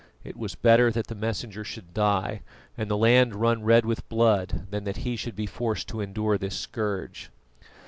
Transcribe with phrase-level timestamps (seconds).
[0.23, 2.41] It was better that the Messenger should die,
[2.75, 6.39] and the land run red with blood, than that he should be forced to endure
[6.39, 7.29] this scourge.